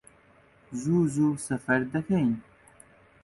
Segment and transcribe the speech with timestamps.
[0.81, 2.31] زوو زوو سەفەر دەکەین